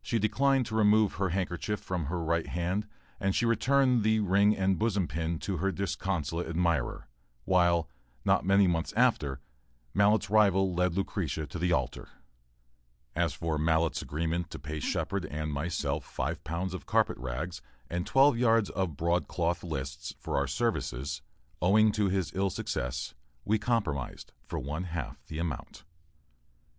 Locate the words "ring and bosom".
4.20-5.06